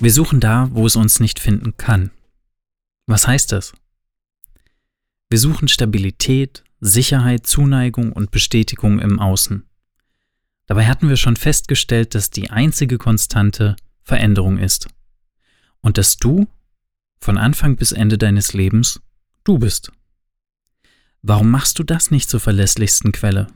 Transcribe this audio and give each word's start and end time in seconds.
Wir 0.00 0.10
suchen 0.10 0.40
da, 0.40 0.70
wo 0.72 0.86
es 0.86 0.96
uns 0.96 1.20
nicht 1.20 1.38
finden 1.38 1.76
kann. 1.76 2.10
Was 3.06 3.26
heißt 3.26 3.52
das? 3.52 3.74
Wir 5.28 5.38
suchen 5.38 5.68
Stabilität, 5.68 6.64
Sicherheit, 6.80 7.46
Zuneigung 7.46 8.12
und 8.12 8.30
Bestätigung 8.30 8.98
im 8.98 9.20
Außen. 9.20 9.66
Dabei 10.64 10.86
hatten 10.86 11.10
wir 11.10 11.18
schon 11.18 11.36
festgestellt, 11.36 12.14
dass 12.14 12.30
die 12.30 12.48
einzige 12.50 12.96
Konstante 12.96 13.76
Veränderung 14.02 14.56
ist. 14.56 14.88
Und 15.82 15.98
dass 15.98 16.16
du 16.16 16.48
von 17.18 17.36
Anfang 17.36 17.76
bis 17.76 17.92
Ende 17.92 18.16
deines 18.16 18.54
Lebens 18.54 19.02
du 19.44 19.58
bist. 19.58 19.92
Warum 21.20 21.50
machst 21.50 21.78
du 21.78 21.82
das 21.82 22.10
nicht 22.10 22.30
zur 22.30 22.40
verlässlichsten 22.40 23.12
Quelle? 23.12 23.48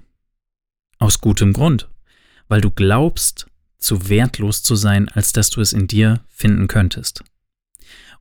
Aus 0.98 1.22
gutem 1.22 1.54
Grund, 1.54 1.88
weil 2.48 2.60
du 2.60 2.70
glaubst, 2.70 3.46
zu 3.84 4.08
wertlos 4.08 4.62
zu 4.62 4.76
sein, 4.76 5.08
als 5.10 5.32
dass 5.32 5.50
du 5.50 5.60
es 5.60 5.72
in 5.72 5.86
dir 5.86 6.24
finden 6.28 6.68
könntest. 6.68 7.22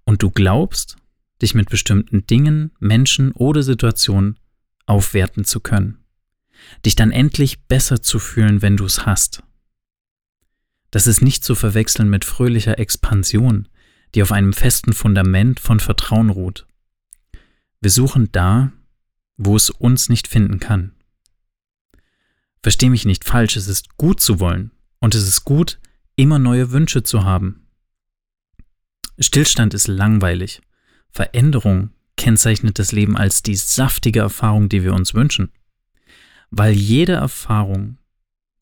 Und 0.03 0.21
du 0.21 0.29
glaubst, 0.29 0.97
dich 1.41 1.55
mit 1.55 1.69
bestimmten 1.69 2.27
Dingen, 2.27 2.71
Menschen 2.79 3.31
oder 3.31 3.63
Situationen 3.63 4.37
aufwerten 4.85 5.45
zu 5.45 5.61
können. 5.61 6.03
Dich 6.85 6.95
dann 6.95 7.11
endlich 7.11 7.63
besser 7.63 8.01
zu 8.01 8.19
fühlen, 8.19 8.61
wenn 8.61 8.75
du 8.75 8.85
es 8.85 9.05
hast. 9.05 9.41
Das 10.91 11.07
ist 11.07 11.21
nicht 11.21 11.43
zu 11.43 11.55
verwechseln 11.55 12.09
mit 12.09 12.25
fröhlicher 12.25 12.77
Expansion, 12.77 13.69
die 14.15 14.21
auf 14.21 14.31
einem 14.31 14.53
festen 14.53 14.93
Fundament 14.93 15.59
von 15.59 15.79
Vertrauen 15.79 16.29
ruht. 16.29 16.67
Wir 17.79 17.89
suchen 17.89 18.29
da, 18.31 18.71
wo 19.37 19.55
es 19.55 19.69
uns 19.69 20.09
nicht 20.09 20.27
finden 20.27 20.59
kann. 20.59 20.91
Versteh 22.61 22.89
mich 22.89 23.05
nicht 23.05 23.23
falsch, 23.23 23.55
es 23.55 23.67
ist 23.67 23.97
gut 23.97 24.21
zu 24.21 24.39
wollen, 24.39 24.71
und 25.03 25.15
es 25.15 25.27
ist 25.27 25.43
gut, 25.43 25.79
immer 26.15 26.39
neue 26.39 26.71
Wünsche 26.71 27.03
zu 27.03 27.25
haben. 27.25 27.67
Stillstand 29.19 29.73
ist 29.73 29.87
langweilig. 29.89 30.61
Veränderung 31.09 31.89
kennzeichnet 32.15 32.79
das 32.79 32.93
Leben 32.93 33.17
als 33.17 33.43
die 33.43 33.57
saftige 33.57 34.21
Erfahrung, 34.21 34.69
die 34.69 34.81
wir 34.81 34.93
uns 34.93 35.13
wünschen. 35.13 35.51
Weil 36.51 36.71
jede 36.71 37.11
Erfahrung 37.11 37.97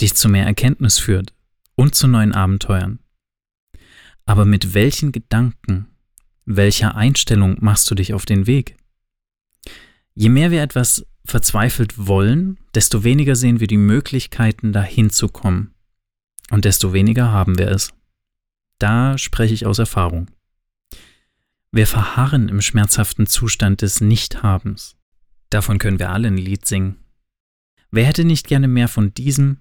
dich 0.01 0.15
zu 0.15 0.29
mehr 0.29 0.47
Erkenntnis 0.47 0.97
führt 0.97 1.35
und 1.75 1.93
zu 1.93 2.07
neuen 2.07 2.33
Abenteuern. 2.33 2.97
Aber 4.25 4.45
mit 4.45 4.73
welchen 4.73 5.11
Gedanken, 5.11 5.89
welcher 6.45 6.95
Einstellung 6.95 7.57
machst 7.59 7.91
du 7.91 7.93
dich 7.93 8.15
auf 8.15 8.25
den 8.25 8.47
Weg? 8.47 8.77
Je 10.15 10.29
mehr 10.29 10.49
wir 10.49 10.63
etwas 10.63 11.05
verzweifelt 11.23 12.07
wollen, 12.07 12.57
desto 12.73 13.03
weniger 13.03 13.35
sehen 13.35 13.59
wir 13.59 13.67
die 13.67 13.77
Möglichkeiten, 13.77 14.73
dahin 14.73 15.11
zu 15.11 15.27
kommen 15.27 15.75
und 16.51 16.65
desto 16.65 16.93
weniger 16.93 17.31
haben 17.31 17.57
wir 17.57 17.69
es. 17.69 17.93
Da 18.77 19.17
spreche 19.17 19.53
ich 19.53 19.65
aus 19.65 19.79
Erfahrung. 19.79 20.29
Wir 21.71 21.87
verharren 21.87 22.49
im 22.49 22.61
schmerzhaften 22.61 23.25
Zustand 23.25 23.81
des 23.81 24.01
Nichthabens. 24.01 24.97
Davon 25.49 25.79
können 25.79 25.99
wir 25.99 26.11
alle 26.11 26.27
ein 26.27 26.37
Lied 26.37 26.65
singen. 26.65 26.97
Wer 27.89 28.05
hätte 28.05 28.25
nicht 28.25 28.47
gerne 28.47 28.67
mehr 28.67 28.89
von 28.89 29.13
diesem, 29.13 29.57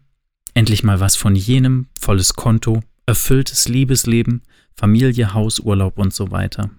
endlich 0.54 0.82
mal 0.82 1.00
was 1.00 1.16
von 1.16 1.36
jenem, 1.36 1.88
volles 1.98 2.34
Konto, 2.34 2.82
erfülltes 3.06 3.68
Liebesleben, 3.68 4.42
Familie, 4.74 5.32
Haus, 5.34 5.60
Urlaub 5.60 5.98
und 5.98 6.12
so 6.12 6.30
weiter. 6.30 6.70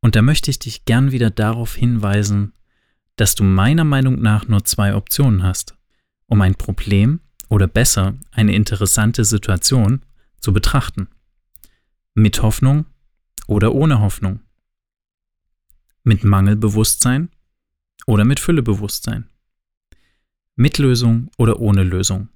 Und 0.00 0.16
da 0.16 0.22
möchte 0.22 0.50
ich 0.50 0.58
dich 0.58 0.84
gern 0.84 1.12
wieder 1.12 1.30
darauf 1.30 1.74
hinweisen, 1.74 2.52
dass 3.16 3.34
du 3.34 3.44
meiner 3.44 3.84
Meinung 3.84 4.20
nach 4.20 4.48
nur 4.48 4.64
zwei 4.64 4.94
Optionen 4.94 5.42
hast, 5.42 5.76
um 6.26 6.40
ein 6.40 6.54
Problem 6.54 7.20
oder 7.54 7.68
besser 7.68 8.18
eine 8.32 8.52
interessante 8.52 9.24
Situation 9.24 10.02
zu 10.40 10.52
betrachten. 10.52 11.06
Mit 12.14 12.42
Hoffnung 12.42 12.84
oder 13.46 13.72
ohne 13.72 14.00
Hoffnung. 14.00 14.40
Mit 16.02 16.24
Mangelbewusstsein 16.24 17.30
oder 18.06 18.24
mit 18.24 18.40
Füllebewusstsein. 18.40 19.30
Mit 20.56 20.78
Lösung 20.78 21.30
oder 21.38 21.60
ohne 21.60 21.84
Lösung. 21.84 22.28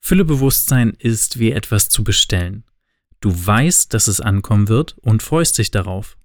Füllebewusstsein 0.00 0.90
ist 0.98 1.38
wie 1.38 1.52
etwas 1.52 1.90
zu 1.90 2.02
bestellen. 2.02 2.64
Du 3.20 3.30
weißt, 3.46 3.92
dass 3.92 4.08
es 4.08 4.22
ankommen 4.22 4.68
wird 4.68 4.96
und 5.02 5.22
freust 5.22 5.58
dich 5.58 5.70
darauf. 5.70 6.16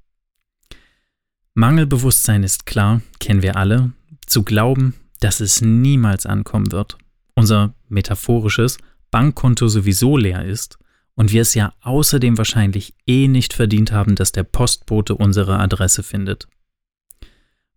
Mangelbewusstsein 1.53 2.43
ist 2.43 2.65
klar, 2.65 3.01
kennen 3.19 3.41
wir 3.41 3.57
alle, 3.57 3.91
zu 4.25 4.43
glauben, 4.43 4.93
dass 5.19 5.41
es 5.41 5.59
niemals 5.59 6.25
ankommen 6.25 6.71
wird 6.71 6.97
unser 7.35 7.73
metaphorisches 7.89 8.77
Bankkonto 9.11 9.67
sowieso 9.67 10.17
leer 10.17 10.45
ist 10.45 10.79
und 11.15 11.31
wir 11.31 11.41
es 11.41 11.53
ja 11.53 11.73
außerdem 11.81 12.37
wahrscheinlich 12.37 12.95
eh 13.05 13.27
nicht 13.27 13.53
verdient 13.53 13.91
haben, 13.91 14.15
dass 14.15 14.31
der 14.31 14.43
Postbote 14.43 15.15
unsere 15.15 15.59
Adresse 15.59 16.03
findet. 16.03 16.47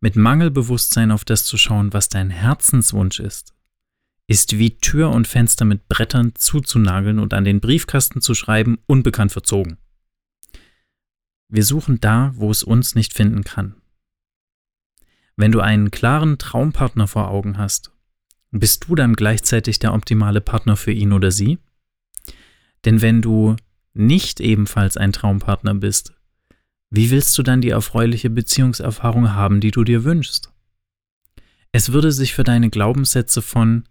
Mit 0.01 0.17
Mangelbewusstsein 0.17 1.11
auf 1.11 1.25
das 1.25 1.45
zu 1.45 1.57
schauen, 1.57 1.93
was 1.93 2.09
dein 2.09 2.31
Herzenswunsch 2.31 3.21
ist, 3.21 3.55
ist 4.27 4.59
wie 4.59 4.79
Tür 4.79 5.11
und 5.11 5.27
Fenster 5.27 5.65
mit 5.65 5.89
Brettern 5.89 6.35
zuzunageln 6.35 7.19
und 7.19 7.35
an 7.35 7.45
den 7.45 7.61
Briefkasten 7.61 8.21
zu 8.21 8.35
schreiben, 8.35 8.79
unbekannt 8.87 9.33
verzogen. 9.33 9.79
Wir 11.49 11.65
suchen 11.65 12.01
da, 12.01 12.33
wo 12.37 12.51
es 12.51 12.63
uns 12.63 12.95
nicht 12.95 13.13
finden 13.13 13.45
kann. 13.45 13.77
Wenn 15.37 15.53
du 15.53 15.61
einen 15.61 15.91
klaren 15.91 16.39
Traumpartner 16.39 17.07
vor 17.07 17.29
Augen 17.29 17.59
hast 17.59 17.94
bist 18.61 18.87
du 18.89 18.95
dann 18.95 19.15
gleichzeitig 19.15 19.81
der 19.81 19.93
optimale 19.95 20.41
Partner 20.41 20.77
für 20.77 20.93
ihn 20.93 21.13
oder 21.13 21.31
sie? 21.31 21.59
Denn 22.85 23.03
wenn 23.03 23.21
du 23.21 23.57
nicht 23.95 24.41
ebenfalls 24.41 24.97
ein 24.97 25.13
Traumpartner 25.13 25.75
bist, 25.75 26.15
wie 26.91 27.11
willst 27.11 27.37
du 27.37 27.43
dann 27.43 27.61
die 27.61 27.71
erfreuliche 27.71 28.31
Beziehungserfahrung 28.31 29.33
haben, 29.33 29.61
die 29.61 29.73
du 29.73 29.83
dir 29.83 30.05
wünschst? 30.05 30.53
Es 31.73 31.93
würde 31.93 32.13
sich 32.13 32.35
für 32.35 32.45
deine 32.45 32.71
Glaubenssätze 32.71 33.43
von 33.43 33.85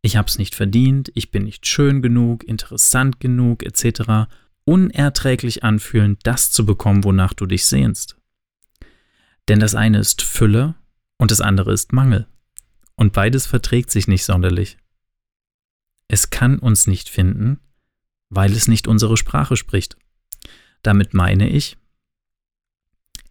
ich 0.00 0.16
hab's 0.16 0.38
nicht 0.38 0.54
verdient, 0.54 1.10
ich 1.14 1.30
bin 1.30 1.42
nicht 1.42 1.66
schön 1.66 2.00
genug, 2.00 2.44
interessant 2.44 3.18
genug, 3.18 3.64
etc. 3.64 4.30
unerträglich 4.64 5.64
anfühlen, 5.64 6.16
das 6.22 6.52
zu 6.52 6.64
bekommen, 6.64 7.04
wonach 7.04 7.34
du 7.34 7.44
dich 7.44 7.66
sehnst. 7.66 8.16
Denn 9.48 9.58
das 9.58 9.74
eine 9.74 9.98
ist 9.98 10.22
Fülle 10.22 10.76
und 11.18 11.32
das 11.32 11.40
andere 11.40 11.72
ist 11.72 11.92
Mangel. 11.92 12.28
Und 12.96 13.12
beides 13.12 13.46
verträgt 13.46 13.90
sich 13.90 14.08
nicht 14.08 14.24
sonderlich. 14.24 14.78
Es 16.08 16.30
kann 16.30 16.58
uns 16.58 16.86
nicht 16.86 17.08
finden, 17.08 17.60
weil 18.28 18.52
es 18.52 18.68
nicht 18.68 18.88
unsere 18.88 19.16
Sprache 19.16 19.56
spricht. 19.56 19.96
Damit 20.82 21.14
meine 21.14 21.48
ich, 21.48 21.76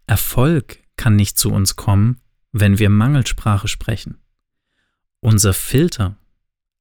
Erfolg 0.07 0.79
kann 0.97 1.15
nicht 1.15 1.37
zu 1.37 1.51
uns 1.51 1.75
kommen, 1.75 2.21
wenn 2.51 2.79
wir 2.79 2.89
Mangelsprache 2.89 3.67
sprechen. 3.67 4.17
Unser 5.19 5.53
Filter, 5.53 6.17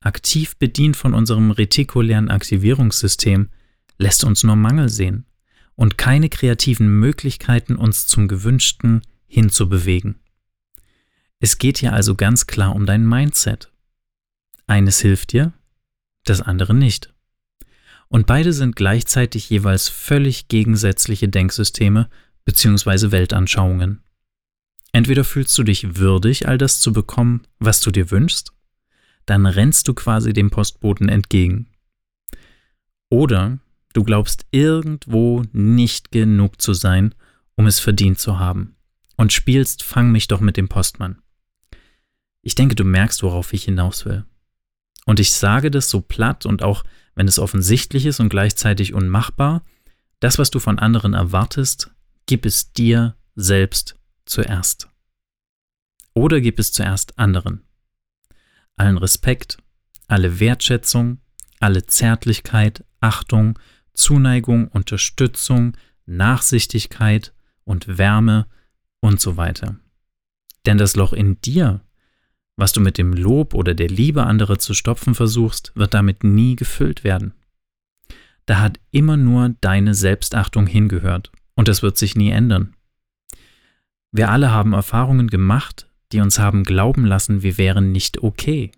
aktiv 0.01 0.57
bedient 0.57 0.97
von 0.97 1.15
unserem 1.15 1.51
retikulären 1.51 2.31
Aktivierungssystem, 2.31 3.51
lässt 3.99 4.25
uns 4.25 4.43
nur 4.43 4.57
Mangel 4.57 4.89
sehen 4.89 5.27
und 5.75 5.97
keine 5.99 6.29
kreativen 6.29 7.01
Möglichkeiten, 7.01 7.77
uns 7.77 8.07
zum 8.07 8.29
Gewünschten 8.29 9.03
hinzubewegen. 9.27 10.21
Es 11.41 11.59
geht 11.59 11.79
hier 11.79 11.93
also 11.93 12.15
ganz 12.15 12.47
klar 12.47 12.75
um 12.75 12.87
dein 12.87 13.07
Mindset. 13.07 13.71
Eines 14.67 15.01
hilft 15.01 15.33
dir, 15.33 15.53
das 16.25 16.41
andere 16.41 16.75
nicht. 16.75 17.13
Und 18.09 18.27
beide 18.27 18.53
sind 18.53 18.77
gleichzeitig 18.77 19.51
jeweils 19.51 19.89
völlig 19.89 20.49
gegensätzliche 20.49 21.29
Denksysteme 21.29 22.09
bzw. 22.45 23.11
Weltanschauungen. 23.11 24.03
Entweder 24.93 25.25
fühlst 25.25 25.59
du 25.59 25.65
dich 25.65 25.97
würdig, 25.97 26.47
all 26.47 26.57
das 26.57 26.79
zu 26.81 26.93
bekommen, 26.93 27.43
was 27.59 27.81
du 27.81 27.91
dir 27.91 28.11
wünschst, 28.11 28.53
dann 29.27 29.47
rennst 29.47 29.89
du 29.89 29.95
quasi 29.95 30.33
dem 30.33 30.51
Postboten 30.51 31.09
entgegen. 31.09 31.67
Oder 33.11 33.59
du 33.93 34.05
glaubst 34.05 34.47
irgendwo 34.51 35.43
nicht 35.53 36.13
genug 36.13 36.61
zu 36.61 36.75
sein, 36.75 37.15
um 37.57 37.67
es 37.67 37.81
verdient 37.81 38.19
zu 38.19 38.39
haben, 38.39 38.77
und 39.17 39.33
spielst 39.33 39.83
Fang 39.83 40.13
mich 40.13 40.29
doch 40.29 40.41
mit 40.41 40.57
dem 40.57 40.69
Postmann. 40.69 41.21
Ich 42.47 42.55
denke, 42.55 42.75
du 42.75 42.85
merkst, 42.85 43.23
worauf 43.23 43.55
ich 43.55 43.65
hinaus 43.65 44.05
will. 44.05 44.27
Und 45.07 45.19
ich 45.19 45.33
sage 45.33 45.71
das 45.71 45.89
so 45.89 46.03
platt 46.03 46.45
und 46.45 46.63
auch, 46.63 46.85
wenn 47.15 47.27
es 47.27 47.39
offensichtlich 47.39 48.05
ist 48.05 48.21
und 48.21 48.29
gleichzeitig 48.29 48.93
unmachbar. 48.93 49.65
Das, 50.21 50.39
was 50.39 50.51
du 50.51 50.59
von 50.59 50.79
anderen 50.79 51.15
erwartest, 51.15 51.91
gib 52.27 52.45
es 52.45 52.73
dir 52.73 53.17
selbst 53.35 53.97
zuerst. 54.27 54.89
Oder 56.13 56.43
gib 56.43 56.59
es 56.59 56.71
zuerst 56.71 57.19
anderen. 57.19 57.63
Allen 58.77 58.99
Respekt, 58.99 59.57
alle 60.07 60.39
Wertschätzung, 60.39 61.21
alle 61.61 61.87
Zärtlichkeit, 61.87 62.85
Achtung, 63.01 63.59
Zuneigung, 63.95 64.69
Unterstützung, 64.69 65.79
Nachsichtigkeit 66.05 67.33
und 67.65 67.97
Wärme 67.97 68.47
und 69.01 69.19
so 69.19 69.39
weiter. 69.39 69.77
Denn 70.67 70.77
das 70.77 70.95
Loch 70.95 71.15
in 71.15 71.41
dir, 71.41 71.81
was 72.57 72.73
du 72.73 72.81
mit 72.81 72.99
dem 72.99 73.13
Lob 73.13 73.55
oder 73.55 73.75
der 73.75 73.89
Liebe 73.89 74.25
anderer 74.25 74.59
zu 74.59 74.75
stopfen 74.75 75.15
versuchst, 75.15 75.73
wird 75.75 75.95
damit 75.95 76.25
nie 76.25 76.57
gefüllt 76.57 77.05
werden. 77.05 77.35
Da 78.47 78.61
hat 78.61 78.79
immer 78.91 79.17
nur 79.17 79.55
deine 79.61 79.95
Selbstachtung 79.95 80.67
hingehört 80.67 81.33
und 81.55 81.69
das 81.69 81.83
wird 81.83 81.97
sich 81.97 82.15
nie 82.15 82.31
ändern. 82.31 82.75
Wir 84.13 84.31
alle 84.31 84.53
haben 84.53 84.75
Erfahrungen 84.75 85.29
gemacht, 85.29 85.89
die 86.13 86.21
uns 86.21 86.39
haben 86.39 86.63
glauben 86.63 87.05
lassen, 87.05 87.43
wir 87.43 87.59
wären 87.59 87.91
nicht 87.91 88.23
okay. 88.23 88.71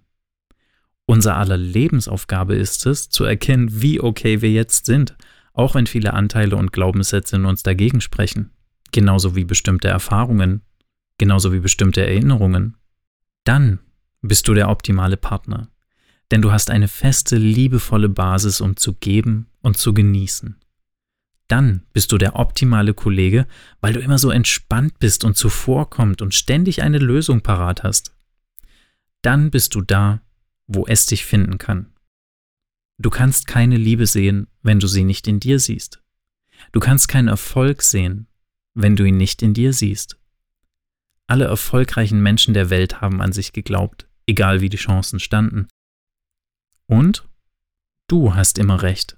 Unser 1.04 1.36
aller 1.36 1.56
Lebensaufgabe 1.56 2.54
ist 2.54 2.86
es, 2.86 3.10
zu 3.10 3.24
erkennen, 3.24 3.82
wie 3.82 4.00
okay 4.00 4.40
wir 4.40 4.50
jetzt 4.50 4.86
sind, 4.86 5.16
auch 5.52 5.74
wenn 5.74 5.86
viele 5.86 6.14
Anteile 6.14 6.56
und 6.56 6.72
Glaubenssätze 6.72 7.36
in 7.36 7.44
uns 7.44 7.62
dagegen 7.62 8.00
sprechen, 8.00 8.50
genauso 8.92 9.36
wie 9.36 9.44
bestimmte 9.44 9.88
Erfahrungen, 9.88 10.62
genauso 11.18 11.52
wie 11.52 11.60
bestimmte 11.60 12.06
Erinnerungen. 12.06 12.76
Dann 13.46 13.78
bist 14.22 14.48
du 14.48 14.54
der 14.54 14.68
optimale 14.68 15.16
Partner, 15.16 15.68
denn 16.32 16.42
du 16.42 16.50
hast 16.50 16.68
eine 16.68 16.88
feste, 16.88 17.36
liebevolle 17.36 18.08
Basis, 18.08 18.60
um 18.60 18.76
zu 18.76 18.94
geben 18.94 19.46
und 19.62 19.78
zu 19.78 19.94
genießen. 19.94 20.56
Dann 21.46 21.82
bist 21.92 22.10
du 22.10 22.18
der 22.18 22.34
optimale 22.34 22.92
Kollege, 22.92 23.46
weil 23.80 23.92
du 23.92 24.00
immer 24.00 24.18
so 24.18 24.30
entspannt 24.30 24.98
bist 24.98 25.22
und 25.22 25.36
zuvorkommt 25.36 26.22
und 26.22 26.34
ständig 26.34 26.82
eine 26.82 26.98
Lösung 26.98 27.40
parat 27.42 27.84
hast. 27.84 28.16
Dann 29.22 29.52
bist 29.52 29.76
du 29.76 29.80
da, 29.80 30.22
wo 30.66 30.84
es 30.88 31.06
dich 31.06 31.24
finden 31.24 31.58
kann. 31.58 31.92
Du 32.98 33.10
kannst 33.10 33.46
keine 33.46 33.76
Liebe 33.76 34.08
sehen, 34.08 34.48
wenn 34.62 34.80
du 34.80 34.88
sie 34.88 35.04
nicht 35.04 35.28
in 35.28 35.38
dir 35.38 35.60
siehst. 35.60 36.02
Du 36.72 36.80
kannst 36.80 37.06
keinen 37.06 37.28
Erfolg 37.28 37.82
sehen, 37.82 38.26
wenn 38.74 38.96
du 38.96 39.04
ihn 39.04 39.18
nicht 39.18 39.40
in 39.40 39.54
dir 39.54 39.72
siehst. 39.72 40.18
Alle 41.26 41.46
erfolgreichen 41.46 42.22
Menschen 42.22 42.54
der 42.54 42.70
Welt 42.70 43.00
haben 43.00 43.20
an 43.20 43.32
sich 43.32 43.52
geglaubt, 43.52 44.06
egal 44.26 44.60
wie 44.60 44.68
die 44.68 44.76
Chancen 44.76 45.18
standen. 45.18 45.68
Und 46.86 47.28
du 48.08 48.34
hast 48.34 48.58
immer 48.58 48.82
recht, 48.82 49.16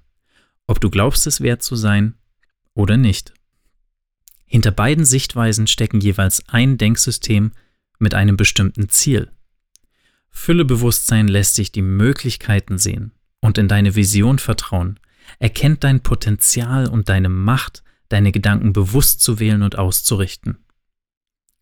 ob 0.65 0.81
du 0.81 0.89
glaubst 0.89 1.27
es 1.27 1.41
wert 1.41 1.61
zu 1.61 1.75
sein 1.75 2.15
oder 2.73 2.97
nicht. 2.97 3.33
Hinter 4.45 4.71
beiden 4.71 5.05
Sichtweisen 5.05 5.67
stecken 5.67 5.99
jeweils 5.99 6.47
ein 6.49 6.77
Denksystem 6.77 7.51
mit 7.99 8.15
einem 8.15 8.37
bestimmten 8.37 8.89
Ziel. 8.89 9.31
Füllebewusstsein 10.31 11.27
lässt 11.27 11.55
sich 11.55 11.71
die 11.71 11.83
Möglichkeiten 11.83 12.79
sehen 12.79 13.11
und 13.41 13.59
in 13.59 13.67
deine 13.67 13.95
Vision 13.95 14.39
vertrauen, 14.39 14.99
erkennt 15.37 15.83
dein 15.83 16.01
Potenzial 16.01 16.87
und 16.87 17.09
deine 17.09 17.29
Macht, 17.29 17.83
deine 18.09 18.31
Gedanken 18.31 18.73
bewusst 18.73 19.21
zu 19.21 19.39
wählen 19.39 19.61
und 19.61 19.77
auszurichten. 19.77 20.57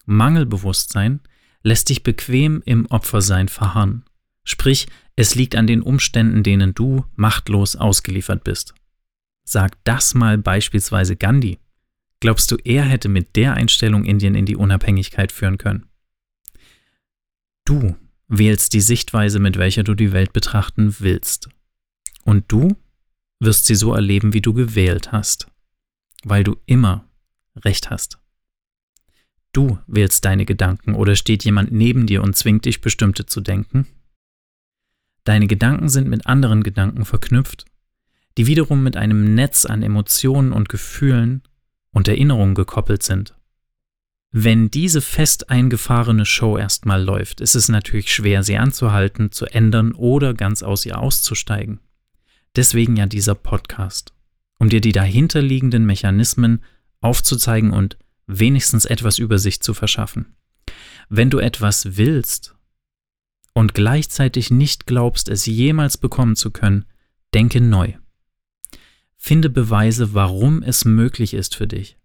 Mangelbewusstsein 0.08 1.20
lässt 1.64 1.90
dich 1.90 2.02
bequem 2.02 2.64
im 2.66 2.86
Opfersein 2.88 3.50
verharren, 3.50 4.06
sprich 4.44 4.88
es 5.16 5.36
liegt 5.36 5.56
an 5.56 5.68
den 5.68 5.82
Umständen, 5.82 6.44
denen 6.44 6.74
du 6.74 7.06
machtlos 7.16 7.76
ausgeliefert 7.76 8.44
bist. 8.44 8.74
Sag 9.44 9.84
das 9.84 10.14
mal 10.14 10.38
beispielsweise 10.38 11.16
Gandhi. 11.16 11.60
Glaubst 12.20 12.52
du, 12.52 12.58
er 12.64 12.84
hätte 12.84 13.10
mit 13.10 13.36
der 13.36 13.54
Einstellung 13.54 14.06
Indien 14.06 14.36
in 14.36 14.46
die 14.46 14.56
Unabhängigkeit 14.56 15.32
führen 15.32 15.58
können? 15.58 15.86
Du 17.66 17.96
wählst 18.28 18.74
die 18.74 18.82
Sichtweise, 18.82 19.40
mit 19.40 19.58
welcher 19.58 19.84
du 19.84 19.94
die 19.94 20.14
Welt 20.14 20.34
betrachten 20.34 20.96
willst. 21.00 21.50
Und 22.24 22.46
du 22.48 22.76
wirst 23.40 23.66
sie 23.66 23.76
so 23.76 23.94
erleben, 23.94 24.34
wie 24.34 24.42
du 24.42 24.54
gewählt 24.54 25.12
hast, 25.12 25.48
weil 26.24 26.44
du 26.44 26.56
immer 26.66 27.06
Recht 27.56 27.90
hast. 27.90 28.20
Du 29.54 29.80
wählst 29.88 30.26
deine 30.26 30.46
Gedanken 30.46 30.96
oder 30.96 31.16
steht 31.16 31.44
jemand 31.44 31.72
neben 31.72 32.06
dir 32.06 32.22
und 32.22 32.36
zwingt 32.36 32.66
dich, 32.66 32.82
bestimmte 32.82 33.26
zu 33.26 33.42
denken? 33.42 33.88
Deine 35.24 35.48
Gedanken 35.48 35.90
sind 35.90 36.08
mit 36.08 36.26
anderen 36.28 36.64
Gedanken 36.64 37.06
verknüpft, 37.06 37.66
die 38.38 38.48
wiederum 38.48 38.84
mit 38.84 38.96
einem 38.96 39.36
Netz 39.36 39.66
an 39.66 39.84
Emotionen 39.84 40.54
und 40.54 40.70
Gefühlen 40.70 41.42
und 41.92 42.08
Erinnerungen 42.08 42.56
gekoppelt 42.56 43.04
sind. 43.04 43.34
Wenn 44.32 44.70
diese 44.70 45.02
fest 45.02 45.50
eingefahrene 45.50 46.26
Show 46.26 46.58
erstmal 46.58 47.02
läuft, 47.02 47.42
ist 47.42 47.56
es 47.56 47.70
natürlich 47.70 48.14
schwer, 48.14 48.44
sie 48.44 48.58
anzuhalten, 48.58 49.32
zu 49.32 49.46
ändern 49.46 49.94
oder 49.94 50.34
ganz 50.34 50.64
aus 50.64 50.86
ihr 50.86 51.00
auszusteigen. 51.00 51.80
Deswegen 52.56 52.96
ja 52.98 53.06
dieser 53.06 53.36
Podcast, 53.36 54.14
um 54.60 54.70
dir 54.70 54.82
die 54.82 54.92
dahinterliegenden 54.92 55.86
Mechanismen 55.86 56.64
aufzuzeigen 57.02 57.72
und 57.72 57.98
wenigstens 58.28 58.86
etwas 58.86 59.18
Übersicht 59.18 59.64
zu 59.64 59.74
verschaffen. 59.74 60.36
Wenn 61.10 61.30
du 61.30 61.40
etwas 61.40 61.98
willst 61.98 62.56
und 63.54 63.74
gleichzeitig 63.74 64.52
nicht 64.52 64.86
glaubst, 64.86 65.30
es 65.30 65.46
jemals 65.46 65.98
bekommen 65.98 66.36
zu 66.36 66.52
können, 66.52 66.86
denke 67.34 67.62
neu. 67.62 67.94
Finde 69.18 69.50
Beweise, 69.50 70.14
warum 70.14 70.62
es 70.62 70.86
möglich 70.86 71.34
ist 71.34 71.56
für 71.56 71.68
dich. 71.68 71.98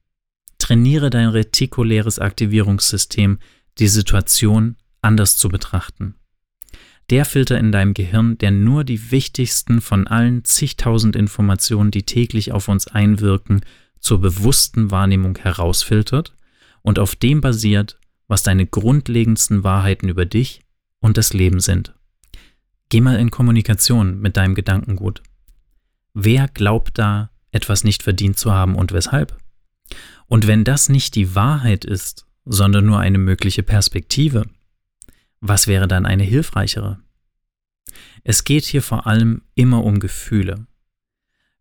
Trainiere 0.59 1.11
dein 1.11 1.29
retikuläres 1.29 2.19
Aktivierungssystem, 2.19 3.39
die 3.79 3.89
Situation 3.89 4.77
anders 5.03 5.37
zu 5.37 5.49
betrachten. 5.49 6.15
Der 7.11 7.25
Filter 7.25 7.59
in 7.59 7.73
deinem 7.73 7.95
Gehirn, 7.95 8.39
der 8.39 8.53
nur 8.53 8.85
die 8.85 9.11
wichtigsten 9.11 9.81
von 9.81 10.07
allen 10.07 10.45
zigtausend 10.45 11.17
Informationen, 11.17 11.91
die 11.91 12.05
täglich 12.05 12.53
auf 12.53 12.69
uns 12.69 12.87
einwirken, 12.87 13.63
zur 14.03 14.21
bewussten 14.21 14.91
Wahrnehmung 14.91 15.39
herausfiltert 15.39 16.35
und 16.83 16.99
auf 16.99 17.17
dem 17.17 17.41
basiert, 17.41 17.99
was 18.27 18.43
deine 18.43 18.67
grundlegendsten 18.67 19.65
Wahrheiten 19.65 20.09
über 20.09 20.27
dich 20.27 20.61
und 21.01 21.17
das 21.17 21.33
Leben 21.33 21.61
sind. 21.61 21.95
Geh 22.89 23.01
mal 23.01 23.19
in 23.19 23.31
Kommunikation 23.31 24.21
mit 24.21 24.37
deinem 24.37 24.55
Gedankengut. 24.55 25.23
Wer 26.13 26.49
glaubt 26.49 26.99
da, 26.99 27.31
etwas 27.53 27.85
nicht 27.85 28.03
verdient 28.03 28.39
zu 28.39 28.53
haben 28.53 28.75
und 28.75 28.93
weshalb? 28.93 29.39
Und 30.27 30.47
wenn 30.47 30.65
das 30.65 30.89
nicht 30.89 31.15
die 31.15 31.35
Wahrheit 31.35 31.85
ist, 31.85 32.27
sondern 32.45 32.85
nur 32.85 32.99
eine 32.99 33.19
mögliche 33.19 33.63
Perspektive, 33.63 34.47
was 35.41 35.67
wäre 35.67 35.89
dann 35.89 36.07
eine 36.07 36.25
hilfreichere? 36.25 37.01
Es 38.25 38.45
geht 38.45 38.65
hier 38.65 38.83
vor 38.83 39.07
allem 39.07 39.43
immer 39.55 39.85
um 39.85 40.01
Gefühle. 40.01 40.67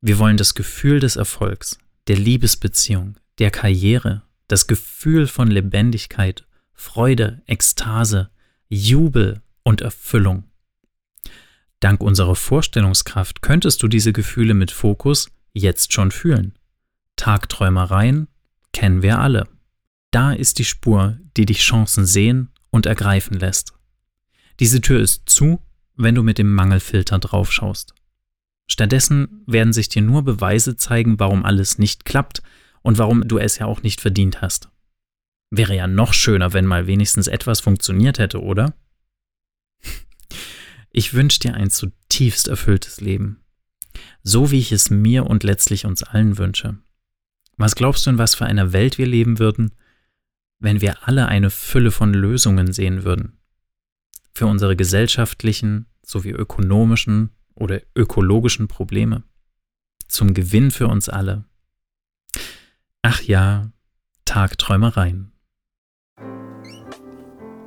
Wir 0.02 0.18
wollen 0.18 0.38
das 0.38 0.56
Gefühl 0.56 1.00
des 1.00 1.16
Erfolgs, 1.16 1.78
der 2.12 2.20
Liebesbeziehung, 2.20 3.16
der 3.40 3.52
Karriere, 3.52 4.24
das 4.50 4.68
Gefühl 4.68 5.28
von 5.28 5.50
Lebendigkeit, 5.50 6.46
Freude, 6.74 7.42
Ekstase, 7.46 8.32
Jubel 8.68 9.42
und 9.64 9.80
Erfüllung. 9.80 10.44
Dank 11.80 12.02
unserer 12.02 12.36
Vorstellungskraft 12.36 13.42
könntest 13.42 13.82
du 13.82 13.88
diese 13.88 14.12
Gefühle 14.12 14.54
mit 14.54 14.72
Fokus 14.72 15.32
jetzt 15.54 15.94
schon 15.94 16.12
fühlen. 16.12 16.60
Tagträumereien 17.16 18.28
kennen 18.74 19.04
wir 19.04 19.20
alle. 19.20 19.48
Da 20.12 20.34
ist 20.34 20.60
die 20.60 20.66
Spur, 20.66 21.18
die 21.38 21.46
dich 21.46 21.60
Chancen 21.60 22.06
sehen 22.06 22.50
und 22.72 22.88
ergreifen 22.88 23.40
lässt. 23.40 23.72
Diese 24.60 24.82
Tür 24.82 25.00
ist 25.00 25.30
zu, 25.30 25.62
wenn 25.96 26.16
du 26.16 26.24
mit 26.24 26.40
dem 26.40 26.54
Mangelfilter 26.54 27.20
draufschaust. 27.20 27.94
Stattdessen 28.72 29.44
werden 29.48 29.74
sich 29.74 29.90
dir 29.90 30.02
nur 30.02 30.24
Beweise 30.24 30.78
zeigen, 30.78 31.20
warum 31.20 31.44
alles 31.44 31.78
nicht 31.78 32.06
klappt 32.06 32.42
und 32.82 32.98
warum 32.98 33.28
du 33.28 33.38
es 33.38 33.58
ja 33.58 33.66
auch 33.66 33.84
nicht 33.84 34.00
verdient 34.00 34.42
hast. 34.42 34.70
Wäre 35.50 35.76
ja 35.76 35.88
noch 35.88 36.14
schöner, 36.14 36.54
wenn 36.54 36.66
mal 36.66 36.88
wenigstens 36.88 37.28
etwas 37.28 37.60
funktioniert 37.60 38.18
hätte, 38.18 38.42
oder? 38.42 38.74
Ich 40.94 41.14
wünsche 41.14 41.40
dir 41.40 41.54
ein 41.54 41.70
zutiefst 41.70 42.48
erfülltes 42.48 43.02
Leben. 43.02 43.42
So 44.24 44.52
wie 44.52 44.60
ich 44.60 44.72
es 44.72 44.90
mir 44.90 45.26
und 45.26 45.44
letztlich 45.44 45.86
uns 45.86 46.04
allen 46.04 46.38
wünsche. 46.38 46.78
Was 47.58 47.76
glaubst 47.76 48.06
du, 48.06 48.12
in 48.12 48.18
was 48.18 48.36
für 48.36 48.46
einer 48.46 48.72
Welt 48.72 48.98
wir 48.98 49.08
leben 49.08 49.38
würden, 49.38 49.72
wenn 50.60 50.80
wir 50.80 51.08
alle 51.08 51.28
eine 51.28 51.50
Fülle 51.50 51.92
von 51.92 52.14
Lösungen 52.14 52.72
sehen 52.72 53.04
würden? 53.04 53.38
Für 54.34 54.48
unsere 54.48 54.78
gesellschaftlichen 54.78 55.88
sowie 56.04 56.32
ökonomischen 56.32 57.32
oder 57.56 57.82
ökologischen 57.96 58.68
Probleme. 58.68 59.24
Zum 60.08 60.34
Gewinn 60.34 60.72
für 60.72 60.88
uns 60.88 61.10
alle. 61.10 61.46
Ach 63.02 63.22
ja, 63.22 63.72
Tagträumereien. 64.26 65.32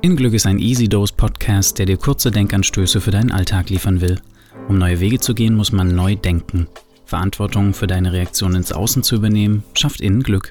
In 0.01 0.15
Glück 0.15 0.33
ist 0.33 0.45
ein 0.45 0.59
Easy 0.59 0.87
Dose 0.87 1.13
Podcast, 1.15 1.79
der 1.79 1.87
dir 1.87 1.97
kurze 1.97 2.29
Denkanstöße 2.29 3.01
für 3.01 3.11
deinen 3.11 3.31
Alltag 3.31 3.69
liefern 3.69 4.01
will 4.01 4.21
Um 4.69 4.77
neue 4.77 4.99
Wege 4.99 5.19
zu 5.19 5.33
gehen, 5.33 5.55
muss 5.55 5.71
man 5.71 5.95
neu 5.95 6.15
denken. 6.15 6.67
Verantwortung 7.05 7.73
für 7.73 7.87
deine 7.87 8.13
Reaktion 8.13 8.55
ins 8.55 8.71
Außen 8.71 9.03
zu 9.03 9.15
übernehmen, 9.15 9.63
schafft 9.73 10.01
Innenglück. 10.01 10.49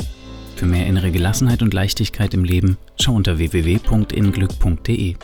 Für 0.57 0.67
mehr 0.67 0.87
innere 0.87 1.11
Gelassenheit 1.11 1.63
und 1.63 1.75
Leichtigkeit 1.75 2.35
im 2.35 2.45
Leben, 2.45 2.79
schau 3.01 3.15
unter 3.15 3.39
www.innenglück.de. 3.39 5.17